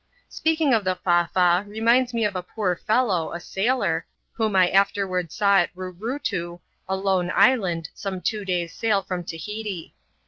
[0.29, 4.67] Speaking of the Fa Fa, reminds me of a poor fellow, a sailor, whom I
[4.67, 9.93] afterward saw at Roorootoo, a lone island, some two days' sail from Tahiti.